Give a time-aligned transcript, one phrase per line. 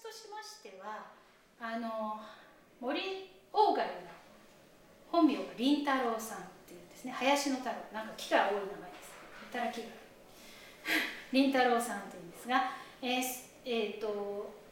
[0.00, 1.12] としましては
[1.60, 2.20] あの
[2.80, 4.12] 森鴎外の
[5.10, 7.12] 本名が林太郎さんっていうんですね。
[7.12, 7.76] 林の太郎。
[7.92, 9.12] なんか木が多い名前です。
[9.52, 9.90] 働きが。
[11.30, 13.22] 林太郎さんというんですがえー
[13.64, 14.62] えーと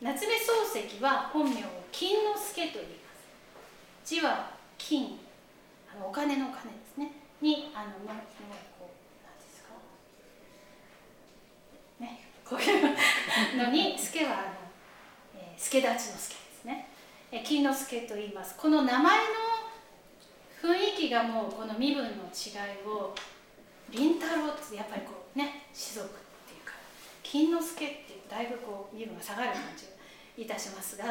[0.00, 3.14] 夏目漱石は本名を金之助と言いま
[4.04, 4.14] す。
[4.16, 5.18] 字は金。
[5.90, 7.12] あのお金のお金ですね。
[7.40, 8.16] にあのまあ
[8.78, 9.70] こうなんですか。
[12.00, 12.28] ね。
[12.44, 12.95] こういう
[13.56, 14.42] のに助はあの、
[15.36, 16.88] えー、助立ちの助ですね、
[17.32, 18.56] えー、金之助と言います。
[18.56, 19.24] この名前の
[20.62, 23.14] 雰囲気がもうこの身分の違いを
[23.90, 26.10] 凛太郎ってやっぱりこうね士族っ
[26.46, 26.72] ていうか
[27.22, 29.92] 金之助っていうだいぶこう身分が下がる感じが
[30.36, 31.04] いたしますが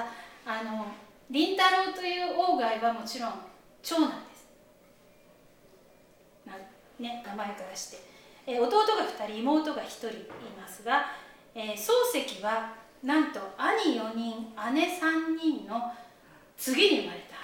[0.45, 0.87] あの
[1.29, 3.33] 凛太郎という鴎外はもちろん
[3.81, 4.47] 長男です。
[6.45, 6.53] な、
[6.99, 7.97] ね、名前からして、
[8.45, 8.85] え弟が
[9.25, 10.11] 2人妹が1人い
[10.59, 11.05] ますが、
[11.55, 15.93] えー、漱石はなんと兄4人姉3人の
[16.57, 17.35] 次に生まれた。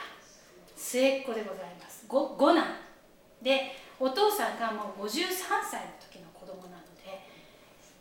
[0.75, 2.03] 末っ子でございます。
[2.09, 2.55] 五男。
[3.41, 5.15] でお父さんがもう53
[5.63, 7.23] 歳の時の子供なので、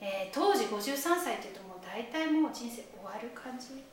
[0.01, 3.85] えー、当時53歳というともう大体もう人生終わる感じ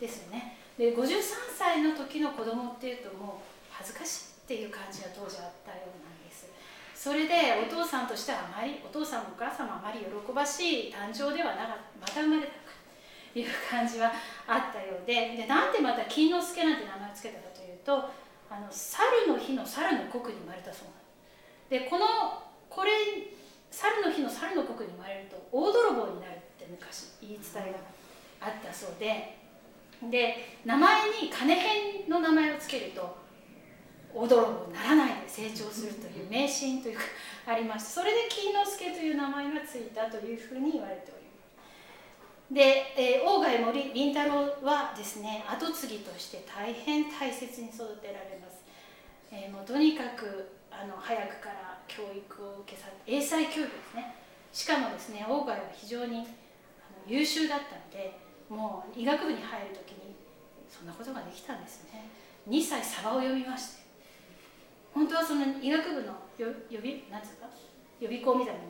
[0.00, 0.56] ですよね。
[0.78, 1.20] で53
[1.52, 6.48] 歳の時の子供っていうともう恥ずかしいっていう感じが当時あったようなんです。
[7.00, 12.76] それでお父さんとしてはあまりお父さんもお母さんもあまり喜ばしい誕生ではなかったまた生まれたか
[13.32, 14.12] という感じは
[14.44, 18.12] あったようででなんでまた金之助なんて名前を付けたかというと
[18.52, 22.04] あの猿の日の猿の国に生まれたそうなんでこの
[22.68, 22.92] これ
[23.72, 27.80] 猿の日の猿の国に生まれると大泥棒になるって昔言い伝えが
[28.44, 29.40] あったそうで
[30.12, 33.16] で名前に金編の名前を付けると
[34.12, 37.02] 大泥棒にならない成長するという迷信というか
[37.46, 42.52] ありましてそれで金之助という名前がついたというふうに言われております。
[42.52, 48.64] で、えー、鴎外森林太郎はですね後継ぎとして大変大切に育てられます、
[49.30, 54.14] えー、もうとにかくあの早くから教育を受けさ英才教育ですね。
[54.52, 56.26] しかもですね鴎外は非常に
[57.06, 58.18] 優秀だったので
[58.48, 60.16] もう医学部に入る時に
[60.68, 62.10] そんなことができたんですね。
[62.48, 63.79] 2歳サバを読みまして
[64.92, 66.46] 本当はその医学部の予
[66.80, 67.46] 備なんつうか？
[68.00, 68.60] 予備校みたいに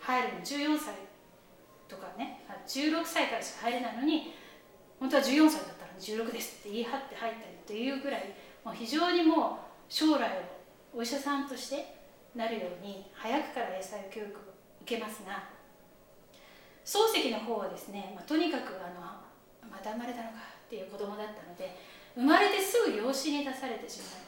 [0.00, 0.40] 入るの。
[0.40, 0.94] 14歳
[1.88, 2.44] とかね。
[2.66, 4.34] 16歳からしか入れないのに
[5.00, 9.50] 本当は14歳だったら16ですって言い張って入ったりというぐらいもう非常にもう
[9.88, 10.28] 将来
[10.92, 11.96] をお医者さんとして
[12.34, 14.34] なるように早くから英才教育を
[14.82, 15.48] 受けますが
[16.84, 21.74] 漱石の方はですね、まあ、とにかくあのまた生まれたのかっていう子供だったので
[22.14, 24.27] 生まれてすぐ養子に出されてしまいます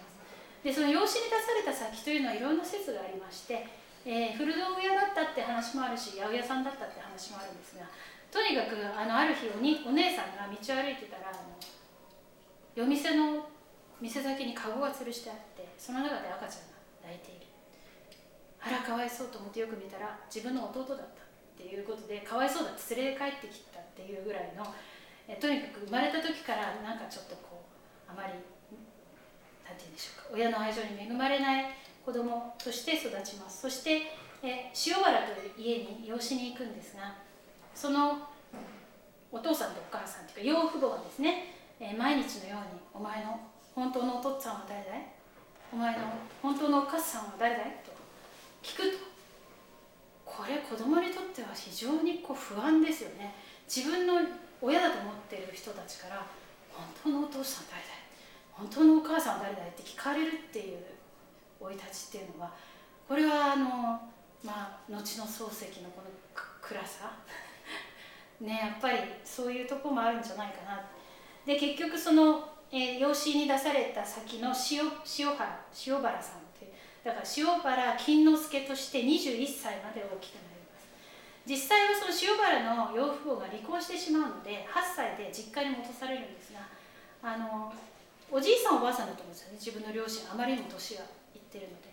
[0.62, 3.66] でその養子に出された先というのはいろんな説がありまして、
[4.04, 7.88] えー、古道具屋だったって話もあるし八百屋さんだったって話もあるんですが
[8.30, 11.56] とにかくあのある日おにお姉さんが道を歩いてたらあの
[12.76, 13.48] 夜店の
[14.00, 17.50] 店先に籠が吊るしてあってその中で赤ちゃんが泣いている。
[18.60, 21.26] あらかわいそうと思ってよく見たら自分の弟だったっ
[21.56, 24.64] ていうことでかわいそうだって連れ帰ってきたっていうぐらいの
[25.26, 27.64] えとにかく生まれた時からなんかちょっとこ
[28.08, 28.36] うあまり
[29.64, 31.64] 何て言うんでしょうか親の愛情に恵まれない
[32.04, 33.62] 子供として育ちます。
[33.62, 34.02] そして
[34.42, 37.14] え塩原という家に養子に行くんですが
[37.74, 38.28] その
[39.30, 43.38] お父さんとお母さんというか養父母はですね、え毎日のように「お前の
[43.74, 45.06] 本当のお父っつぁんは誰だい？
[45.72, 45.98] お前の
[46.42, 47.92] 本当のお母さんは誰だい?」と
[48.62, 49.04] 聞くと
[50.24, 53.34] これ子供にとっては非常にこう不安ですよね。
[53.68, 54.14] 自分の
[54.62, 56.26] 親だと思っている人たちから
[56.72, 58.09] 本当のお父さん誰だい？
[58.52, 59.68] 本当のお母さんは誰だい？
[59.68, 60.78] って聞かれるっていう
[61.60, 62.52] 生い立ちっていうのは
[63.08, 63.66] これはあの
[64.44, 67.10] まあ後の漱石のこの暗さ？
[68.40, 70.82] ねやっぱりそういうとこもあるんじゃないかな。
[71.44, 74.84] で結局その、えー、養子に出された先の塩
[75.18, 76.72] 塩原塩原さんって
[77.02, 80.86] だから塩原金之助として21歳まで大きくなります。
[81.46, 86.60] 実際はその塩原の養父母が離婚してしまうので8歳で実家に戻されるんですが
[87.22, 87.72] あの
[88.32, 89.58] おじいさんおばあさんだと思うんですよね。
[89.58, 91.02] 自分の両親あまりにも年が
[91.34, 91.90] いってるので。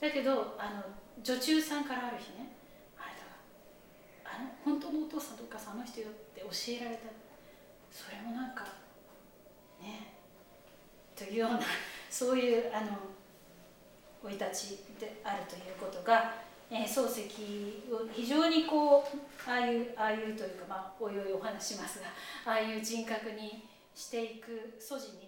[0.00, 0.82] だけどあの
[1.22, 2.54] 女中さんからある日ね
[2.96, 3.26] あれだ
[4.24, 7.28] あの本当のお父さんとお母さんあの人よって教えられた。
[7.90, 8.64] それもなんか
[9.80, 10.14] ね
[11.16, 11.60] というような
[12.10, 12.98] そういうあの
[14.22, 17.22] 生い立ちであるということがえー、漱石
[17.90, 22.06] を非常にこうああいうああいうというかまあおいおいお話しますが
[22.44, 23.64] ああいう人格に
[23.94, 25.27] していく素地に